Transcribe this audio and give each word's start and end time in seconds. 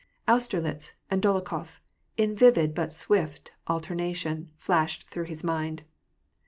Austerlitz 0.27 0.93
and 1.11 1.21
Dolokhof, 1.21 1.79
in 2.17 2.35
vivid 2.35 2.73
but 2.73 2.91
swift 2.91 3.51
alternation, 3.67 4.49
flashed 4.57 5.07
through 5.07 5.25
his 5.25 5.43
mind. 5.43 5.83